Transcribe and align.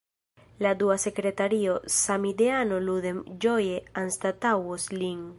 La 0.65 0.69
dua 0.77 0.93
sekretario, 1.01 1.75
samideano 1.95 2.79
Ludem 2.85 3.19
ĝoje 3.45 3.77
anstataŭos 4.05 4.89
lin. 5.03 5.21